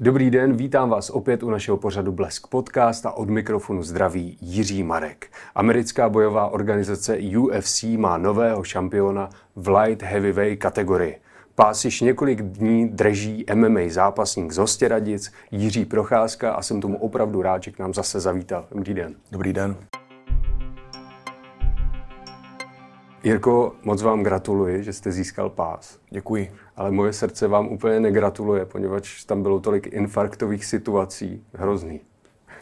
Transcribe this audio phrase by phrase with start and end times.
[0.00, 4.82] Dobrý den, vítám vás opět u našeho pořadu Blesk Podcast a od mikrofonu zdraví Jiří
[4.82, 5.26] Marek.
[5.54, 11.20] Americká bojová organizace UFC má nového šampiona v light heavyweight kategorii.
[11.54, 17.42] Pás již několik dní drží MMA zápasník z Hostěradic Jiří Procházka a jsem tomu opravdu
[17.42, 18.66] rád, že k nám zase zavítal.
[18.70, 19.14] Dobrý den.
[19.32, 19.76] Dobrý den.
[23.26, 25.98] Jirko, moc vám gratuluji, že jste získal pás.
[26.10, 26.52] Děkuji.
[26.76, 31.44] Ale moje srdce vám úplně negratuluje, poněvadž tam bylo tolik infarktových situací.
[31.54, 32.00] Hrozný.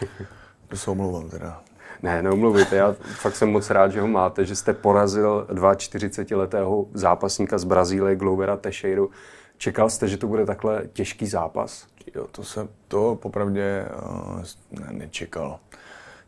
[0.69, 1.63] To se omlouvám teda.
[2.03, 2.77] Ne, neumluvujte.
[2.77, 8.17] Já fakt jsem moc rád, že ho máte, že jste porazil 42-letého zápasníka z Brazílie,
[8.17, 9.11] Glovera Teixeiru.
[9.57, 11.87] Čekal jste, že to bude takhle těžký zápas?
[12.15, 15.59] Jo, to jsem to popravdě uh, ne, nečekal.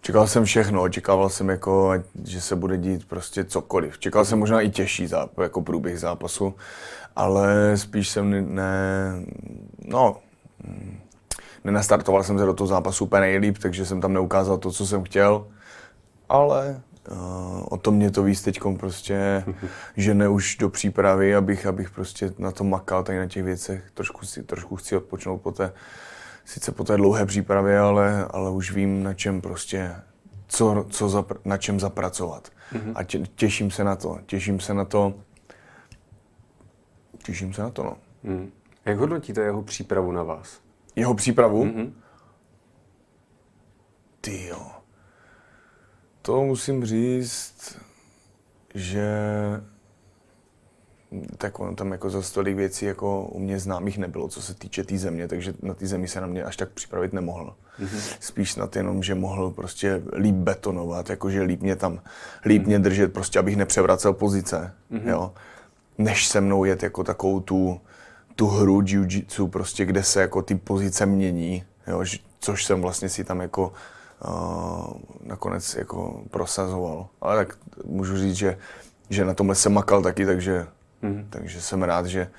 [0.06, 1.92] Čekal jsem všechno, očekával jsem jako,
[2.24, 3.98] že se bude dít prostě cokoliv.
[3.98, 6.54] Čekal jsem možná i těžší záp- jako průběh zápasu,
[7.16, 9.12] ale spíš jsem ne,
[9.84, 10.16] no,
[11.64, 15.04] nenastartoval jsem se do toho zápasu úplně nejlíp, takže jsem tam neukázal to, co jsem
[15.04, 15.46] chtěl,
[16.28, 17.16] ale uh,
[17.70, 19.44] o tom mě to víc teď prostě,
[19.96, 23.90] že ne už do přípravy, abych, abych prostě na to makal tady na těch věcech.
[23.94, 25.72] Trošku, si, trošku chci odpočnout po té,
[26.46, 29.96] sice po té dlouhé přípravě, ale, ale už vím, na čem prostě,
[30.46, 32.48] co, co zapr- na čem zapracovat.
[32.72, 32.92] Mm-hmm.
[32.94, 35.14] A tě, těším se na to, těším se na to,
[37.24, 37.96] těším se na to, no.
[38.24, 38.50] Hmm.
[38.84, 40.60] Jak hodnotíte jeho přípravu na vás?
[40.96, 41.64] Jeho přípravu?
[41.64, 41.92] Mm-hmm.
[44.20, 44.66] Ty jo.
[46.22, 47.78] To musím říct,
[48.74, 49.08] že
[51.38, 54.82] tak ono tam jako za tolik věcí jako u mě známých nebylo, co se týče
[54.82, 57.54] té tý země, takže na té zemi se na mě až tak připravit nemohl.
[57.80, 58.16] Mm-hmm.
[58.20, 62.00] Spíš snad jenom, že mohl prostě líp betonovat, jakože líp mě tam,
[62.44, 62.66] líp mm-hmm.
[62.66, 65.08] mě držet, prostě abych nepřevracel pozice, mm-hmm.
[65.08, 65.32] jo.
[65.98, 67.80] Než se mnou jet jako takovou tu,
[68.34, 72.04] tu hru jiu-jitsu, prostě kde se jako ty pozice mění, jo,
[72.40, 73.72] což jsem vlastně si tam jako
[74.28, 77.06] uh, nakonec jako prosazoval.
[77.20, 78.58] Ale tak můžu říct, že,
[79.10, 80.66] že na tomhle jsem makal taky, takže
[81.06, 81.26] Mm.
[81.30, 82.30] Takže jsem rád, že,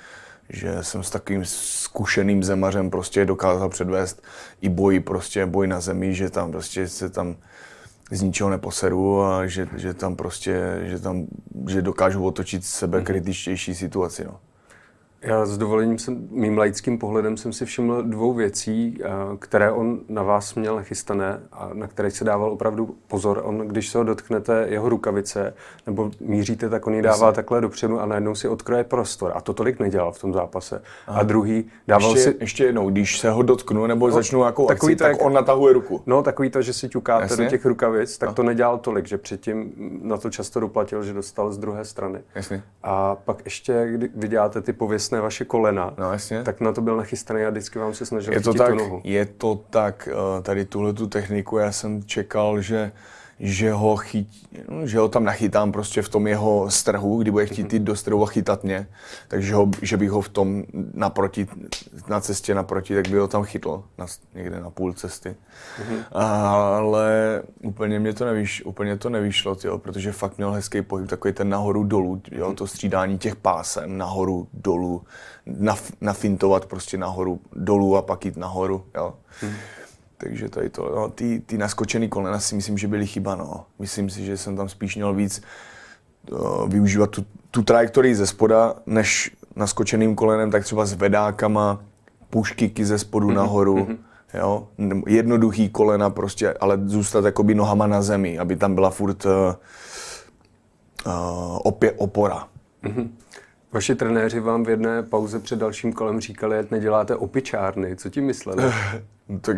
[0.49, 4.23] že jsem s takovým zkušeným zemařem prostě dokázal předvést
[4.61, 7.35] i boj, prostě boj na zemi, že tam prostě se tam
[8.11, 11.27] z ničeho neposeru a že, že tam prostě, že tam,
[11.69, 14.39] že dokážu otočit sebe kritičtější situaci, no.
[15.21, 19.07] Já s dovolením jsem, mým laickým pohledem jsem si všiml dvou věcí, eh,
[19.39, 23.41] které on na vás měl chystané a na které se dával opravdu pozor.
[23.43, 25.53] On, když se ho dotknete jeho rukavice
[25.85, 27.35] nebo míříte, tak on ji dává Jasně.
[27.35, 29.31] takhle dopředu a najednou si odkroje prostor.
[29.35, 30.81] A to tolik nedělal v tom zápase.
[31.07, 31.19] Aha.
[31.19, 32.37] A druhý dával ještě, si...
[32.39, 35.33] Ještě jednou, když se ho dotknu nebo no, začnu jako takový akci, to, tak on
[35.33, 36.01] natahuje ruku.
[36.05, 37.43] No, takový to, že si ťukáte Jasně.
[37.43, 38.35] do těch rukavic, tak no.
[38.35, 42.19] to nedělal tolik, že předtím na to často doplatil, že dostal z druhé strany.
[42.35, 42.63] Jasně.
[42.83, 44.73] A pak ještě, kdy, kdy děláte ty
[45.07, 46.43] pověstné vaše kolena, no, jasně.
[46.43, 49.01] tak na to byl nachystaný a vždycky vám se snažil je to tak, tu nohu.
[49.03, 52.91] Je to tak, eh, tady tuhle tu techniku, já jsem čekal, že
[53.39, 54.27] že ho, chyt,
[54.69, 57.95] no, že ho tam nachytám prostě v tom jeho strhu, kdy bude chtít jít do
[57.95, 58.87] strhu a chytat mě,
[59.27, 61.47] takže ho, že bych ho v tom naproti,
[62.07, 65.29] na cestě naproti, tak by ho tam chytl, na, někde na půl cesty.
[65.29, 66.03] Mm-hmm.
[66.11, 71.33] Ale úplně mě to nevíš, úplně to nevyšlo, tyjo, protože fakt měl hezký pohyb, takový
[71.33, 75.03] ten nahoru dolů, jo, to střídání těch pásem, nahoru dolů,
[75.45, 79.13] naf, nafintovat prostě nahoru dolů a pak jít nahoru, jo.
[79.41, 79.55] Mm-hmm.
[80.17, 83.65] Takže tady to, no, ty, ty naskočený kolena si myslím, že byly chyba, no.
[83.79, 85.41] Myslím si, že jsem tam spíš měl víc
[86.31, 91.81] uh, využívat tu, tu trajektorii ze spoda, než naskočeným kolenem, tak třeba s vedákama,
[92.29, 93.33] puškyky ze spodu mm-hmm.
[93.33, 93.97] nahoru, mm-hmm.
[94.33, 94.67] jo.
[95.07, 99.31] Jednoduchý kolena prostě, ale zůstat jakoby nohama na zemi, aby tam byla furt uh,
[101.05, 102.47] uh, opě, opora.
[102.83, 103.09] Mm-hmm.
[103.71, 107.95] Vaši trenéři vám v jedné pauze před dalším kolem říkali, že neděláte opičárny.
[107.95, 108.63] Co tím mysleli?
[109.29, 109.57] No tak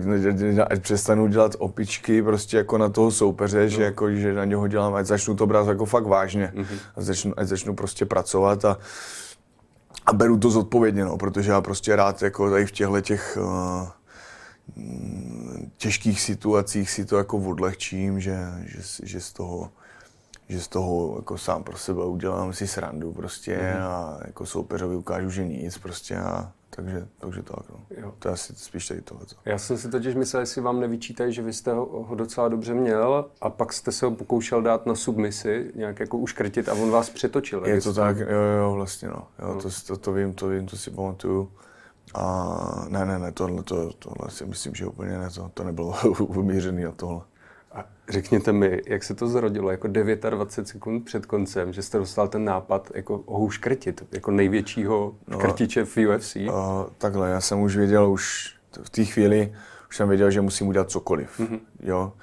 [0.69, 3.67] ať přestanu dělat opičky prostě jako na toho soupeře, no.
[3.67, 6.53] že, jako, že na něho dělám, ať začnu to brát jako fakt vážně.
[6.55, 6.79] Mm-hmm.
[6.95, 8.77] A začnu, ať začnu prostě pracovat a,
[10.05, 13.87] a beru to zodpovědně, no, protože já prostě rád jako tady v těchto těch uh,
[15.77, 19.71] těžkých situacích si to jako odlehčím, že, že, že z toho
[20.49, 23.83] že z toho jako sám pro sebe udělám si srandu prostě mm-hmm.
[23.83, 27.79] a jako soupeřovi ukážu, že nic prostě a takže, takže tak, no.
[27.97, 28.13] Jo.
[28.19, 29.25] To je asi spíš tady tohle.
[29.45, 32.73] Já jsem si totiž myslel, jestli vám nevyčítají, že vy jste ho, ho docela dobře
[32.73, 36.91] měl a pak jste se ho pokoušel dát na submisi, nějak jako uškrtit a on
[36.91, 37.65] vás přetočil.
[37.65, 38.27] Je to tak, jo,
[38.59, 39.27] jo, vlastně no.
[39.39, 39.61] Jo, no.
[39.61, 41.51] To, to, to, vím, to vím, to si pamatuju.
[42.13, 45.95] A ne, ne, ne, tohle, to, tohle si myslím, že úplně ne, to, to nebylo
[46.19, 47.21] umířený na tohle.
[47.71, 52.27] A řekněte mi, jak se to zrodilo, jako 29 sekund před koncem, že jste dostal
[52.27, 56.35] ten nápad jako ho uškrtit, jako největšího no, krtiče v UFC?
[56.35, 56.51] Uh,
[56.97, 59.53] takhle, já jsem už věděl už v té chvíli
[59.89, 61.39] už jsem věděl, že musím udělat cokoliv.
[61.39, 61.59] Mm-hmm.
[61.79, 62.13] Jo?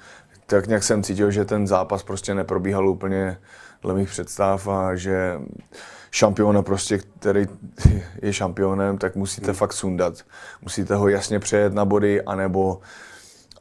[0.45, 3.37] Tak nějak jsem cítil, že ten zápas prostě neprobíhal úplně
[3.81, 5.39] dle mých představ a že
[6.11, 7.47] šampiona prostě, který
[8.21, 9.53] je šampionem, tak musíte mm.
[9.53, 10.13] fakt sundat.
[10.61, 12.79] Musíte ho jasně přejet na body, anebo,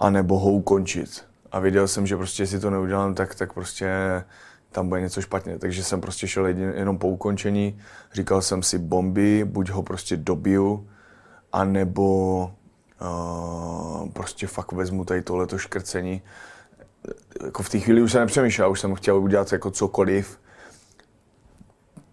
[0.00, 1.25] anebo ho ukončit.
[1.52, 3.88] A věděl jsem, že prostě jestli to neudělám, tak, tak prostě
[4.70, 5.58] tam bude něco špatně.
[5.58, 7.78] Takže jsem prostě šel jedin, jenom po ukončení.
[8.12, 10.88] Říkal jsem si bomby, buď ho prostě dobiju,
[11.52, 12.50] anebo
[13.00, 16.22] uh, prostě fakt vezmu tady tohleto škrcení.
[17.44, 20.40] Jako v té chvíli už jsem nepřemýšlel, už jsem chtěl udělat jako cokoliv.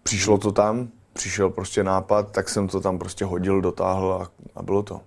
[0.02, 4.62] Přišlo to tam, přišel prostě nápad, tak jsem to tam prostě hodil, dotáhl a, a
[4.62, 5.00] bylo to.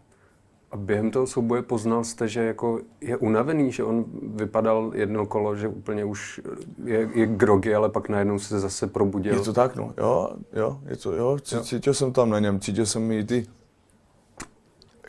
[0.72, 4.06] A během toho souboje poznal jste, že jako je unavený, že on
[4.36, 6.42] vypadal jedno kolo, že úplně už
[6.84, 9.34] je, je grogy, ale pak najednou se zase probudil.
[9.34, 9.94] Je to tak, no.
[9.98, 11.38] Jo, jo, je to, jo.
[11.40, 11.94] Cítil jo.
[11.94, 13.48] jsem tam na něm, cítil jsem i ty,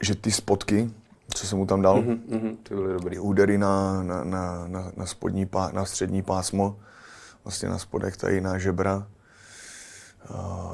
[0.01, 0.91] že ty spotky,
[1.35, 3.19] co jsem mu tam dal, mm-hmm, mm-hmm, ty byly dobrý.
[3.19, 6.77] údery na, na, na, na, na, spodní pá, na střední pásmo,
[7.45, 9.07] vlastně na spodek tady na žebra,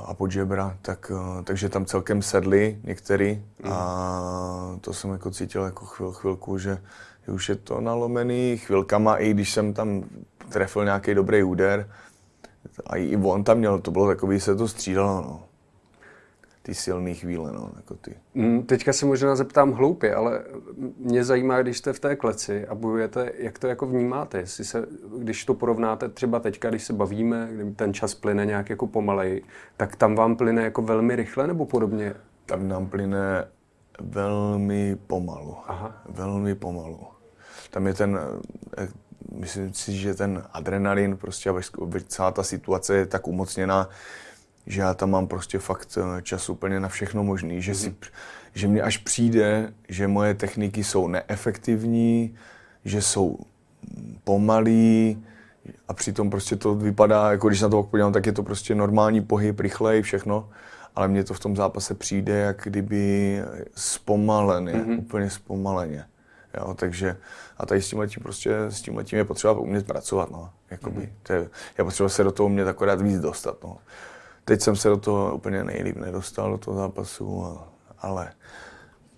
[0.04, 1.12] a pod žebra, tak,
[1.44, 6.78] takže tam celkem sedli některý a to jsem jako cítil jako chvil, chvilku, že
[7.26, 10.04] už je to nalomený chvilkama, i když jsem tam
[10.48, 11.90] trefil nějaký dobrý úder,
[12.86, 15.42] a i on tam měl, to bylo takový, se to střídalo, no
[16.66, 18.14] ty silné chvíle, no, jako ty.
[18.34, 20.42] Mm, teďka se možná zeptám hloupě, ale
[20.98, 24.86] mě zajímá, když jste v té kleci a bojujete, jak to jako vnímáte, jestli se,
[25.18, 29.42] když to porovnáte třeba teďka, když se bavíme, kdy ten čas plyne nějak jako pomalej,
[29.76, 32.14] tak tam vám plyne jako velmi rychle nebo podobně?
[32.46, 33.48] Tam nám plyne
[34.00, 35.56] velmi pomalu.
[35.66, 36.02] Aha.
[36.08, 37.00] Velmi pomalu.
[37.70, 38.20] Tam je ten,
[38.78, 38.88] eh,
[39.32, 41.52] myslím si, že ten adrenalin, prostě
[42.08, 43.88] celá ta situace je tak umocněná,
[44.66, 47.96] že já tam mám prostě fakt eh, čas úplně na všechno možný, že, si, mhm.
[48.54, 52.34] že mně až přijde, že moje techniky jsou neefektivní,
[52.84, 53.38] že jsou
[54.24, 55.24] pomalý
[55.88, 59.20] a přitom prostě to vypadá, jako když na to podívám, tak je to prostě normální
[59.20, 60.48] pohyb, rychlej, všechno,
[60.96, 63.42] ale mně to v tom zápase přijde jak kdyby
[63.74, 64.98] zpomaleně, mm-hmm.
[64.98, 66.04] úplně zpomaleně.
[66.58, 67.16] Jo, takže
[67.58, 71.00] a tady s tím letím prostě, s tím letím je potřeba umět pracovat, no, jakoby.
[71.00, 71.12] Mm-hmm.
[71.22, 73.78] To je, je potřeba se do toho umět akorát víc dostat, no.
[74.44, 77.58] Teď jsem se do toho úplně nejlíp nedostal, do toho zápasu,
[77.98, 78.32] ale...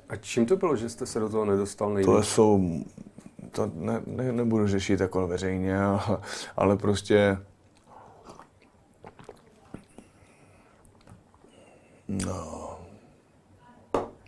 [0.08, 2.14] A čím to bylo, že jste se do toho nedostal nejlíp?
[2.14, 2.80] To jsou...
[3.50, 6.18] To ne, ne, nebudu řešit jako veřejně, ale,
[6.56, 7.38] ale prostě...
[12.08, 12.78] No,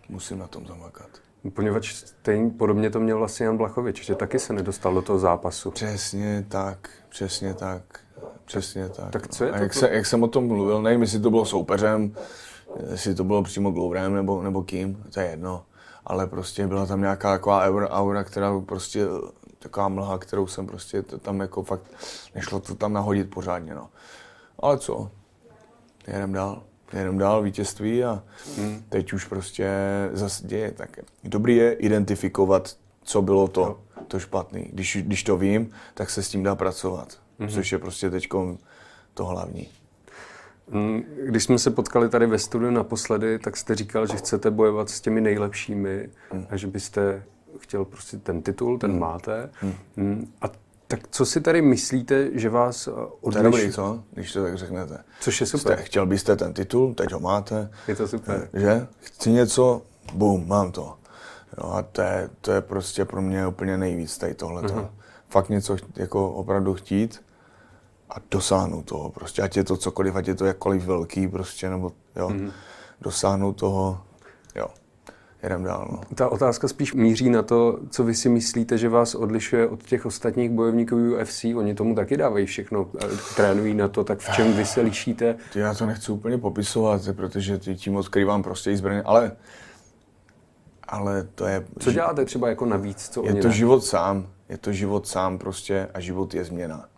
[0.09, 1.09] musím na tom zamakat.
[1.55, 5.71] Poněvadž stejně podobně to měl vlastně Jan Blachovič, že taky se nedostal do toho zápasu.
[5.71, 8.01] Přesně tak, přesně tak.
[8.49, 9.11] Přesně tak.
[9.11, 9.63] Tak co je a to?
[9.63, 12.15] Jak, se, jak jsem o tom mluvil, nevím, jestli to bylo soupeřem,
[12.91, 15.65] jestli to bylo přímo Gloverem nebo, nebo kým, to je jedno.
[16.07, 19.07] Ale prostě byla tam nějaká taková aura, aura která prostě,
[19.59, 21.83] taková mlha, kterou jsem prostě tam jako fakt,
[22.35, 23.89] nešlo to tam nahodit pořádně, no.
[24.59, 25.11] Ale co,
[26.07, 26.63] jedem dál
[26.93, 28.23] jedem dál vítězství a
[28.57, 28.85] hmm.
[28.89, 29.71] teď už prostě
[30.13, 30.99] zase děje tak.
[31.25, 34.71] Dobrý je identifikovat, co bylo to, to špatný.
[34.73, 37.55] Když, když to vím, tak se s tím dá pracovat mm-hmm.
[37.55, 38.29] což je prostě teď
[39.15, 39.69] to hlavní.
[40.71, 44.91] Mm, když jsme se potkali tady ve studiu naposledy, tak jste říkal, že chcete bojovat
[44.91, 46.47] s těmi nejlepšími mm.
[46.51, 47.23] a že byste
[47.59, 48.99] chtěl prostě ten titul, ten mm.
[48.99, 49.51] máte.
[49.97, 50.33] Mm.
[50.43, 50.51] A
[50.87, 52.89] tak co si tady myslíte, že vás
[53.21, 53.33] odlišuje?
[53.33, 54.03] To je dobrý, co?
[54.11, 54.99] Když to tak řeknete.
[55.21, 55.73] Což je super.
[55.73, 57.71] Jste, chtěl byste ten titul, teď ho máte.
[57.89, 58.49] Je to super.
[58.53, 58.87] Eh, že?
[59.01, 59.83] Chci něco,
[60.15, 60.99] bum, mám to.
[61.59, 64.75] Jo, a to je, to je prostě pro mě úplně nejvíc tady tohleto.
[64.75, 64.89] Mm-hmm.
[65.29, 67.21] Fakt něco jako opravdu chtít
[68.11, 71.93] a dosáhnout toho prostě, ať je to cokoliv, ať je to jakkoliv velký prostě, nebo
[72.17, 72.53] jo, mm-hmm.
[73.01, 74.01] dosáhnout toho,
[74.55, 74.67] jo,
[75.43, 75.89] jedem dál.
[75.93, 76.01] No.
[76.15, 80.07] Ta otázka spíš míří na to, co vy si myslíte, že vás odlišuje od těch
[80.07, 81.45] ostatních bojovníků UFC.
[81.45, 82.91] Oni tomu taky dávají všechno,
[83.37, 85.37] trénují na to, tak v čem vy se lišíte?
[85.55, 89.37] Já to nechci úplně popisovat, protože tím odkrývám prostě i zbraně, ale
[90.91, 91.65] ale to je...
[91.79, 93.55] Co děláte třeba jako navíc, co Je to ne?
[93.55, 96.89] život sám, je to život sám prostě a život je změna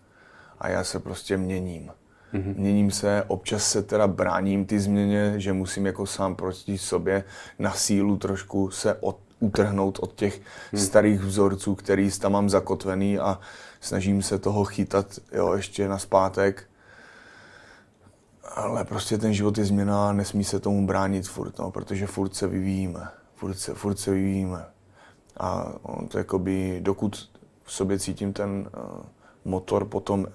[0.60, 1.90] a já se prostě měním.
[2.34, 2.54] Mm-hmm.
[2.56, 7.24] Měním se, občas se teda bráním ty změně, že musím jako sám proti sobě
[7.58, 10.40] na sílu trošku se od, utrhnout od těch
[10.72, 10.78] mm.
[10.78, 13.38] starých vzorců, který tam mám zakotvený a
[13.80, 16.64] snažím se toho chytat jo, ještě na zpátek.
[18.54, 22.34] Ale prostě ten život je změna a nesmí se tomu bránit furt, no, protože furt
[22.34, 23.08] se vyvíjíme.
[23.34, 24.64] Furt se, furt se vyvíjíme.
[25.36, 27.30] A on to jakoby, dokud
[27.64, 29.02] v sobě cítím ten uh,
[29.44, 30.26] motor potom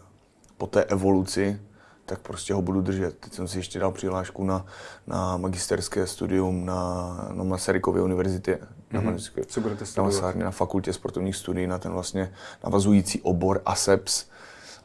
[0.57, 1.59] po té evoluci,
[2.05, 3.17] tak prostě ho budu držet.
[3.17, 4.65] Teď jsem si ještě dal přihlášku na,
[5.07, 8.59] na magisterské studium na, na Masarykově univerzitě,
[8.91, 9.45] na, mm-hmm.
[9.45, 10.13] Co budete na, studovat?
[10.13, 12.33] Masárně, na fakultě sportovních studií, na ten vlastně
[12.63, 14.25] navazující obor ASEPS,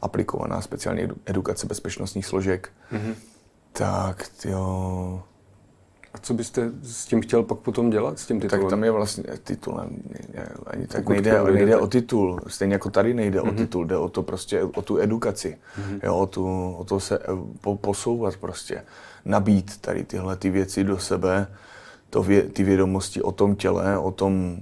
[0.01, 2.69] aplikovaná speciální edu- edukace bezpečnostních složek.
[2.91, 3.15] Mhm.
[3.71, 5.23] Tak jo,
[6.13, 8.61] A co byste s tím chtěl pak potom dělat, s tím titulem?
[8.63, 9.89] tak tam je vlastně titulem,
[10.35, 11.77] ne- ani tak Pokud nejde, nejde jdete.
[11.77, 15.57] o titul, stejně jako tady nejde o titul, jde o to prostě, o tu edukaci,
[16.03, 17.27] jo, o, tu, o to se eh,
[17.61, 18.83] po, posouvat prostě,
[19.25, 21.47] nabít tady tyhle ty věci do sebe,
[22.09, 24.57] to vě, ty vědomosti o tom těle, o tom,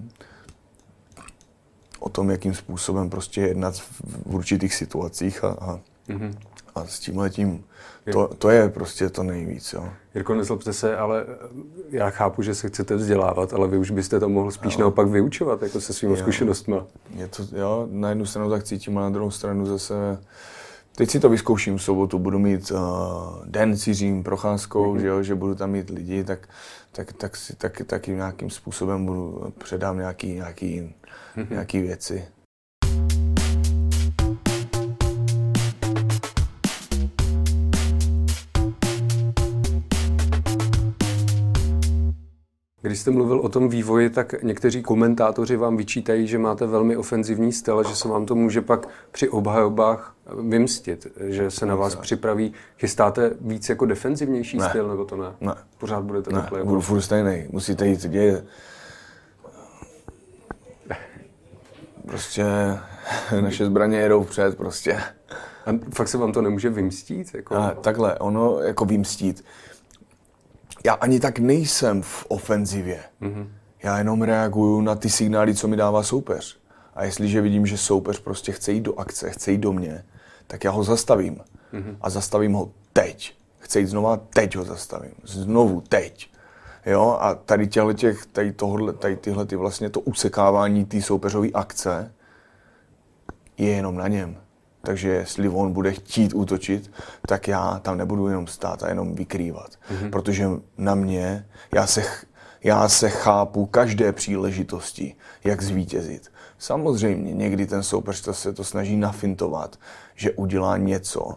[1.99, 6.35] o tom, jakým způsobem prostě jednat v, v určitých situacích a, a, Mhm.
[6.79, 7.63] A s tímhletím,
[8.11, 9.89] to, to je prostě to nejvíc, jo.
[10.15, 11.25] Jirko, nezlobte se, ale
[11.89, 15.61] já chápu, že se chcete vzdělávat, ale vy už byste to mohl spíš naopak vyučovat,
[15.61, 16.17] jako se svými Jo.
[16.17, 16.75] zkušenostmi.
[17.15, 20.19] Je to, jo, na jednu stranu tak cítím, a na druhou stranu zase...
[20.95, 22.79] Teď si to vyzkouším v sobotu, budu mít uh,
[23.45, 24.99] den s Jiřím procházkou, mm-hmm.
[24.99, 26.49] že, jo, že budu tam mít lidi, tak,
[26.91, 30.93] tak, tak si taky, taky nějakým způsobem budu, předám nějaký, nějaký,
[31.37, 31.47] mm-hmm.
[31.49, 32.25] nějaký věci.
[42.89, 47.51] Když jste mluvil o tom vývoji, tak někteří komentátoři vám vyčítají, že máte velmi ofenzivní
[47.51, 50.15] styl a že se vám to může pak při obhajobách
[50.49, 52.53] vymstit, že se na vás připraví.
[52.77, 54.69] Chystáte víc jako defenzivnější Ne.
[54.69, 55.25] styl, nebo to ne?
[55.41, 55.53] Ne.
[55.77, 56.59] Pořád budete Ne, takhle.
[56.63, 56.81] budu Jako...
[56.81, 57.47] furt stejný.
[57.51, 58.43] Musíte jít děje.
[62.07, 62.43] Prostě
[63.41, 64.93] naše zbraně jedou vpřed prostě.
[65.65, 67.33] A fakt se vám to nemůže vymstít?
[67.33, 67.55] Jako...
[67.55, 69.43] Ale takhle, ono jako vymstít.
[70.85, 72.99] Já ani tak nejsem v ofenzivě.
[73.21, 73.47] Mm-hmm.
[73.83, 76.59] Já jenom reaguju na ty signály, co mi dává soupeř.
[76.95, 80.05] A jestliže vidím, že soupeř prostě chce jít do akce, chce jít do mě,
[80.47, 81.35] tak já ho zastavím.
[81.73, 81.95] Mm-hmm.
[82.01, 83.35] A zastavím ho teď.
[83.59, 85.13] Chce jít znova, teď ho zastavím.
[85.23, 86.29] Znovu, teď.
[86.85, 91.47] Jo, a tady těhle těch, tady, tohle, tady tyhle ty vlastně to usekávání té soupeřové
[91.53, 92.13] akce
[93.57, 94.37] je jenom na něm.
[94.81, 96.91] Takže jestli on bude chtít útočit,
[97.27, 99.69] tak já tam nebudu jenom stát a jenom vykrývat.
[99.69, 100.09] Mm-hmm.
[100.09, 102.03] Protože na mě, já se,
[102.63, 106.31] já se chápu každé příležitosti, jak zvítězit.
[106.57, 109.75] Samozřejmě někdy ten soupeř to se to snaží nafintovat,
[110.15, 111.35] že udělá něco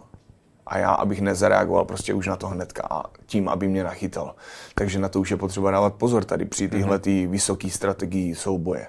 [0.67, 4.35] a já, abych nezareagoval prostě už na to hnedka a tím, aby mě nachytal.
[4.75, 8.87] Takže na to už je potřeba dávat pozor tady při tyhle ty vysoké strategii souboje.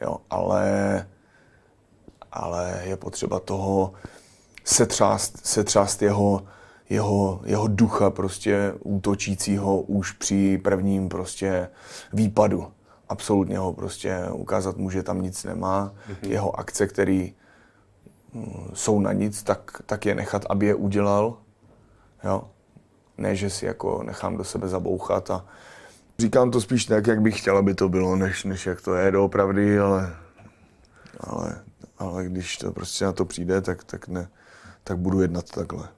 [0.00, 1.06] Jo, ale
[2.32, 3.92] ale je potřeba toho
[4.64, 6.42] setřást, setřást jeho,
[6.90, 11.68] jeho, jeho ducha prostě útočícího už při prvním prostě
[12.12, 12.72] výpadu.
[13.08, 15.94] Absolutně ho prostě ukázat mu, že tam nic nemá.
[16.08, 16.30] Mm-hmm.
[16.30, 17.28] Jeho akce, které
[18.32, 21.36] mm, jsou na nic, tak, tak je nechat, aby je udělal.
[22.24, 22.44] Jo?
[23.18, 25.44] Ne, že si jako nechám do sebe zabouchat a
[26.18, 29.10] říkám to spíš tak, jak bych chtěl, aby to bylo, než, než jak to je
[29.10, 30.16] doopravdy, ale,
[31.20, 31.60] ale,
[32.02, 34.28] ale když to prostě na to přijde, tak, tak, ne,
[34.84, 35.88] tak budu jednat takhle.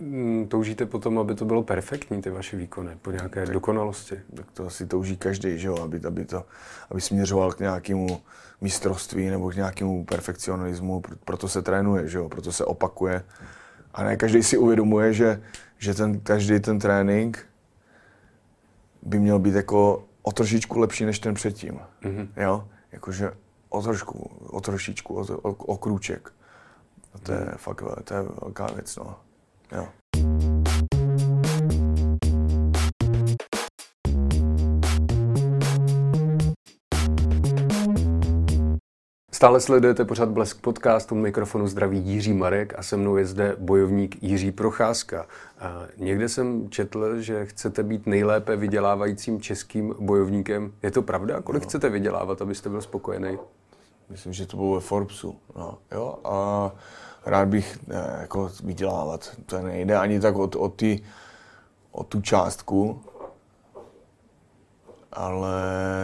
[0.00, 4.20] Mm, Toužíte potom, aby to bylo perfektní, ty vaše výkony, po nějaké dokonalosti?
[4.34, 6.44] Tak to asi touží každý, že jo, aby, aby, to,
[6.90, 8.20] aby směřoval k nějakému
[8.60, 13.24] mistrovství nebo k nějakému perfekcionalismu, pr- proto se trénuje, že jo, proto se opakuje.
[13.94, 15.42] A ne každý si uvědomuje, že,
[15.78, 17.46] že ten, každý ten trénink
[19.02, 21.80] by měl být jako o trošičku lepší než ten předtím.
[22.02, 22.28] Mm-hmm.
[22.36, 22.68] Jo?
[22.92, 23.32] Jakože
[23.70, 26.32] o trošku, o trošičku, o, o, o krůček.
[27.14, 29.16] A to je fakt ve- to je velká věc, no.
[29.72, 29.88] Jo.
[39.40, 43.56] Stále sledujete pořád Blesk podcast, u mikrofonu zdraví Jiří Marek a se mnou je zde
[43.58, 45.26] bojovník Jiří Procházka.
[45.60, 50.72] A někde jsem četl, že chcete být nejlépe vydělávajícím českým bojovníkem.
[50.82, 51.40] Je to pravda?
[51.40, 53.38] Kolik chcete vydělávat, abyste byl spokojený?
[54.08, 55.36] Myslím, že to bylo ve Forbesu.
[55.56, 56.70] No, jo, a
[57.26, 59.30] rád bych ne, jako vydělávat.
[59.46, 61.02] To nejde ani tak o, o, ty,
[61.92, 63.00] o tu částku,
[65.12, 65.52] ale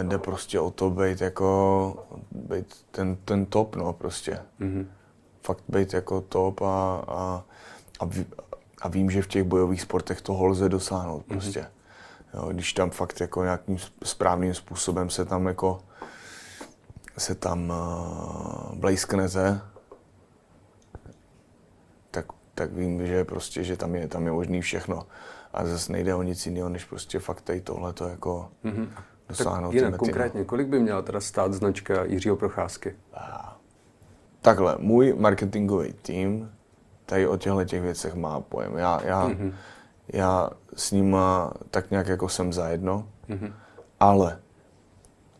[0.03, 4.39] jde prostě o to být jako být ten, ten top, no prostě.
[4.59, 4.85] Mm-hmm.
[5.43, 7.43] Fakt být jako top a, a,
[7.99, 8.09] a,
[8.81, 11.67] a vím, že v těch bojových sportech toho lze dosáhnout prostě.
[12.33, 15.79] Jo, když tam fakt jako nějakým správným způsobem se tam jako
[17.17, 19.61] se tam uh, blejsknete,
[22.11, 25.07] tak, tak vím, že prostě, že tam je, tam je možný všechno.
[25.57, 28.87] A zase nejde o nic jiného, než prostě fakt tady tohle to jako mm-hmm.
[29.29, 29.71] dosáhnout.
[29.71, 32.95] Tak jinak konkrétně, kolik by měla teda stát značka Jiřího Procházky?
[34.41, 36.51] Takhle, můj marketingový tým
[37.05, 38.77] tady o těchto těch věcech má pojem.
[38.77, 39.53] Já, já, mm-hmm.
[40.07, 43.53] já s nima tak nějak jako jsem zajedno, mm-hmm.
[43.99, 44.39] ale,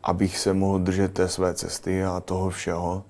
[0.02, 3.04] abych se mohl držet té své cesty a toho všeho.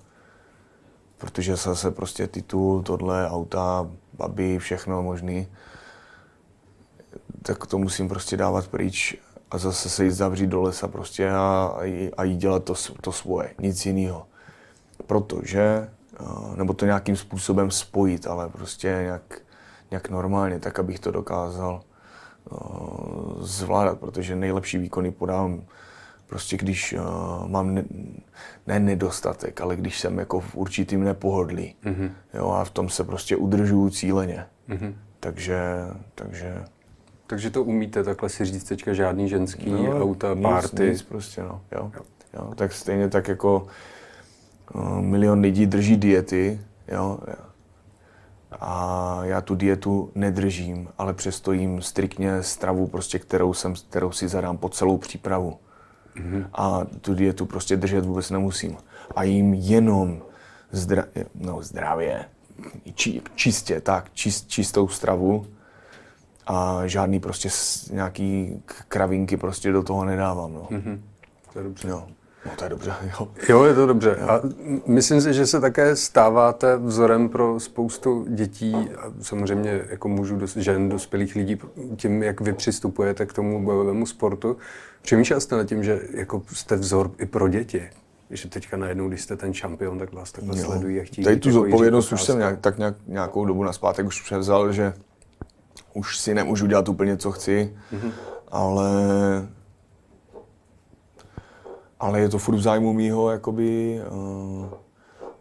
[1.17, 5.47] Protože zase prostě titul, tohle, auta, babi, všechno možný,
[7.41, 9.17] tak to musím prostě dávat pryč
[9.51, 11.75] a zase se jít zavřít do lesa prostě a,
[12.17, 14.25] a jít dělat to, to svoje, nic jiného.
[15.07, 15.89] Protože,
[16.55, 19.41] nebo to nějakým způsobem spojit, ale prostě nějak,
[19.91, 21.81] nějak normálně, tak abych to dokázal
[23.39, 25.61] zvládat, protože nejlepší výkony podávám
[26.29, 27.83] prostě když uh, mám ne,
[28.67, 31.75] ne nedostatek, ale když jsem jako v určitým nepohodlí.
[31.83, 32.11] Mm-hmm.
[32.33, 34.45] Jo, a v tom se prostě udržuju cíleně.
[34.69, 34.93] Mm-hmm.
[35.19, 35.59] Takže,
[36.15, 36.65] takže...
[37.29, 40.89] Takže to umíte takhle si říct teďka žádný ženský no, auta, nic, party?
[40.89, 41.61] Nic prostě, no.
[41.71, 41.91] Jo.
[41.95, 42.01] Jo.
[42.33, 43.67] Jo, tak stejně tak jako
[44.73, 47.19] uh, milion lidí drží diety, jo,
[48.51, 54.27] a já tu dietu nedržím, ale přesto jim striktně stravu, prostě, kterou, jsem, kterou si
[54.27, 55.57] zadám po celou přípravu.
[56.15, 56.45] Mm-hmm.
[56.53, 58.77] A tu dietu prostě držet vůbec nemusím.
[59.15, 60.21] A jim jenom
[60.71, 61.05] zdra,
[61.35, 62.25] no, zdravě,
[62.93, 65.45] či, čistě, tak, čist, čistou stravu
[66.49, 67.49] a žádný prostě
[67.91, 70.53] nějaký kravinky prostě do toho nedávám.
[70.53, 70.67] No.
[70.71, 70.99] Mm-hmm.
[71.53, 71.87] To je dobře.
[71.87, 72.07] Jo.
[72.45, 73.27] No to je dobře, jo.
[73.49, 74.17] Jo, je to dobře.
[74.21, 74.29] Jo.
[74.29, 74.41] A
[74.87, 80.57] myslím si, že se také stáváte vzorem pro spoustu dětí, a samozřejmě jako mužů, dos,
[80.57, 81.57] žen, dospělých lidí,
[81.95, 84.57] tím, jak vy přistupujete k tomu bojovému sportu.
[85.01, 87.89] Přemýšlel jste nad tím, že jako jste vzor i pro děti?
[88.29, 90.65] Že teďka najednou, když jste ten šampion, tak vás takhle jo.
[90.65, 91.25] sledují a chtějí.
[91.25, 94.93] Tady tu zodpovědnost už jsem nějak, tak nějak, nějakou dobu naspátek už převzal, že
[95.93, 98.11] už si nemůžu dělat úplně, co chci, mm-hmm.
[98.51, 98.89] ale
[101.99, 104.65] ale je to furt v zájmu mýho, jakoby, uh,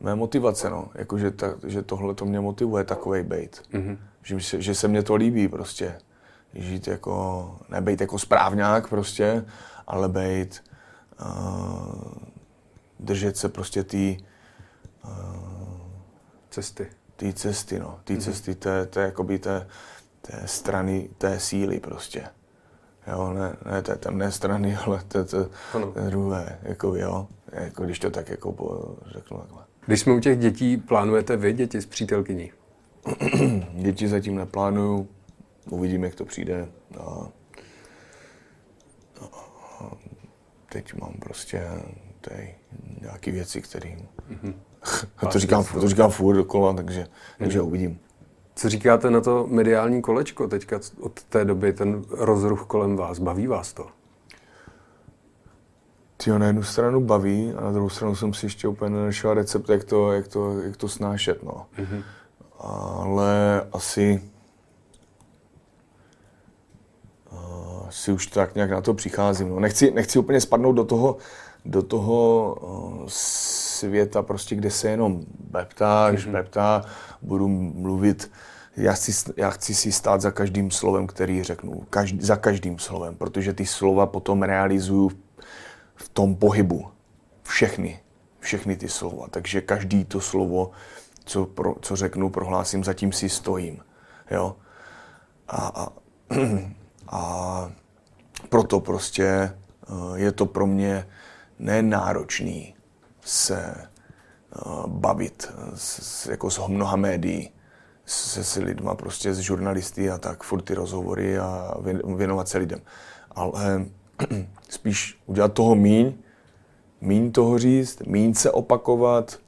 [0.01, 0.89] mé motivace, no.
[0.95, 3.63] Jako, že, ta, že tohle to mě motivuje, takovej bejt.
[3.73, 3.99] Mm-hmm.
[4.23, 5.99] Že, že, že se mně to líbí prostě.
[6.55, 9.45] Žít jako, nebejt jako správňák prostě,
[9.87, 10.65] ale bejt,
[11.21, 12.13] uh,
[13.01, 14.17] držet se prostě tý,
[15.05, 15.11] uh,
[16.51, 16.87] cesty.
[17.17, 17.99] Té cesty, no.
[18.05, 18.21] Té mm-hmm.
[18.21, 19.67] cesty, té, té, jakoby té,
[20.31, 22.25] té strany, té síly prostě.
[23.07, 25.45] Jo, ne, ne té temné strany, ale té, té,
[25.95, 29.65] té druhé, jako jo, jako když to tak jako po, řeknu takhle.
[29.87, 32.53] Když jsme u těch dětí, plánujete vy děti s přítelkyní?
[33.73, 35.09] děti zatím neplánuju,
[35.71, 36.69] uvidíme, jak to přijde.
[37.01, 37.29] A,
[39.81, 39.91] a
[40.69, 41.69] teď mám prostě
[42.21, 42.55] tady
[43.01, 44.09] nějaké věci, kterým...
[44.31, 44.55] Mm-hmm.
[45.33, 47.39] to, říkám, to říkám furt dokola, takže, mm-hmm.
[47.39, 48.01] takže uvidím.
[48.59, 53.19] Co říkáte na to mediální kolečko teďka od té doby, ten rozruch kolem vás?
[53.19, 53.87] Baví vás to?
[56.17, 59.69] Ty na jednu stranu baví a na druhou stranu jsem si ještě úplně nenašel recept,
[59.69, 61.43] jak to, jak to, jak to snášet.
[61.43, 61.67] No.
[61.79, 62.03] Mm-hmm.
[62.59, 64.23] Ale asi
[67.91, 69.49] si už tak nějak na to přicházím.
[69.49, 69.61] No.
[69.61, 71.17] Nechci, nechci úplně spadnout do toho,
[71.65, 72.57] do toho
[73.79, 76.31] světa, prostě, kde se jenom beptá, mm-hmm.
[76.31, 76.85] beptá,
[77.23, 78.31] budu mluvit
[78.79, 81.87] já chci, já chci si stát za každým slovem, který řeknu.
[81.91, 85.11] Každý, za každým slovem, protože ty slova potom realizuju
[85.95, 86.89] v tom pohybu.
[87.43, 88.01] Všechny.
[88.41, 89.27] Všechny ty slova.
[89.29, 90.71] Takže každý to slovo,
[91.25, 93.83] co, pro, co řeknu, prohlásím, zatím si stojím.
[94.31, 94.57] Jo?
[95.49, 95.89] A, a,
[97.09, 97.73] a
[98.49, 99.55] proto prostě eh,
[100.15, 101.07] je to pro mě
[101.59, 102.78] nenáročný
[103.29, 107.51] se eh, bavit s, jako s mnoha médií,
[108.07, 111.75] se s lidma, prostě s žurnalisty a tak, furt ty rozhovory a
[112.17, 112.81] věnovat se lidem.
[113.31, 113.87] Ale
[114.69, 116.13] spíš udělat toho míň,
[117.01, 119.39] míň toho říct, míň se opakovat,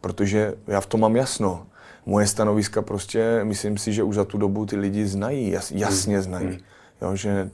[0.00, 1.66] protože já v tom mám jasno.
[2.06, 6.14] Moje stanoviska prostě, myslím si, že už za tu dobu ty lidi znají, jas, jasně
[6.14, 6.22] hmm.
[6.22, 6.46] znají.
[6.46, 6.58] Hmm.
[7.02, 7.50] Jo, že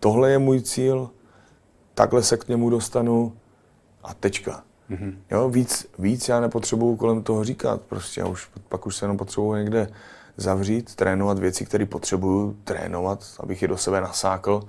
[0.00, 1.10] tohle je můj cíl,
[1.94, 3.36] takhle se k němu dostanu
[4.02, 4.62] a tečka.
[4.90, 5.14] Mm-hmm.
[5.30, 7.80] Jo, víc, víc já nepotřebuju kolem toho říkat.
[7.80, 9.90] Prostě já už, pak už se jenom potřebuju někde
[10.36, 14.62] zavřít, trénovat věci, které potřebuju trénovat, abych je do sebe nasákl,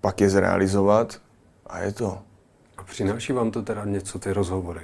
[0.00, 1.20] pak je zrealizovat
[1.66, 2.18] a je to.
[2.76, 4.80] A přináší vám to teda něco, ty rozhovory?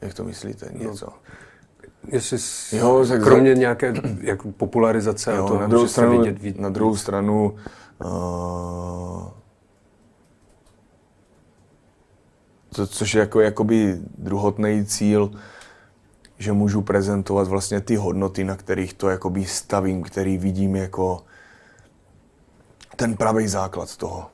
[0.00, 0.70] Jak to myslíte?
[0.72, 1.06] No, něco?
[1.06, 1.12] No,
[2.08, 2.38] jestli
[2.78, 3.60] jo, tak kromě za...
[3.60, 6.56] nějaké jako popularizace jo, a toho, na druhou stranu, vidět víc.
[6.56, 7.56] Na druhou stranu
[8.04, 9.28] uh,
[12.74, 15.30] to, což je jako jakoby druhotný cíl,
[16.38, 21.24] že můžu prezentovat vlastně ty hodnoty, na kterých to jakoby stavím, který vidím jako
[22.96, 24.26] ten pravý základ toho.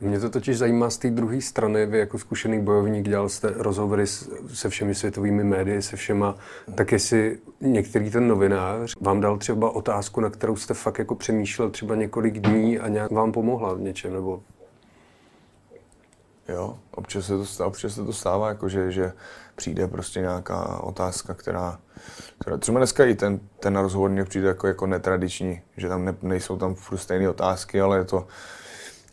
[0.00, 1.86] Mě to totiž zajímá z té druhé strany.
[1.86, 4.06] Vy jako zkušený bojovník dělal jste rozhovory
[4.54, 6.34] se všemi světovými médii, se všema.
[6.74, 11.70] Tak jestli některý ten novinář vám dal třeba otázku, na kterou jste fakt jako přemýšlel
[11.70, 14.42] třeba několik dní a nějak vám pomohla v něčem, nebo
[16.48, 19.12] Jo, občas se to stává, občas se to stává jako že, že
[19.56, 21.78] přijde prostě nějaká otázka, která,
[22.38, 26.14] která třeba dneska i ten, ten rozhovor mě přijde jako, jako netradiční, že tam ne,
[26.22, 28.26] nejsou tam furt stejné otázky, ale je to,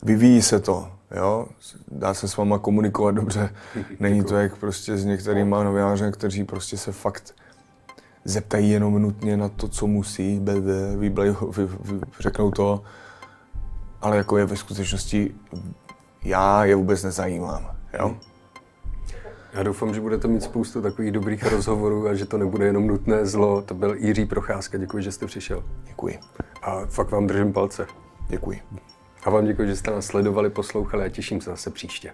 [0.04, 1.48] vyvíjí se to, jo,
[1.92, 3.50] dá se s váma komunikovat dobře,
[4.00, 7.36] není to jak prostě s některýma novináři, kteří prostě se fakt
[8.26, 12.84] zeptají jenom nutně na to, co musí, bebe, vyblej, vy, vy, řeknou to,
[14.02, 15.36] ale jako je ve skutečnosti,
[16.24, 18.18] já je vůbec nezajímám, jo.
[19.54, 23.26] Já doufám, že budete mít spoustu takových dobrých rozhovorů a že to nebude jenom nutné
[23.26, 23.62] zlo.
[23.62, 25.64] To byl Jiří Procházka, děkuji, že jste přišel.
[25.84, 26.20] Děkuji.
[26.62, 27.88] A fakt vám držím palce.
[28.28, 28.62] Děkuji.
[29.24, 32.14] A vám děkuji, že jste nás sledovali, poslouchali a těším se zase příště.